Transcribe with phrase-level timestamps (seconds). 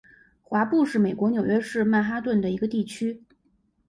[0.41, 3.21] 华埠是美国纽约市曼哈顿的一个地区。